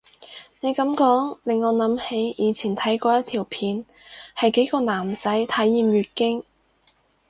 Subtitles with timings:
[0.61, 3.85] 你噉講令我諗起以前睇過一條片
[4.35, 6.43] 係幾個男仔體驗月經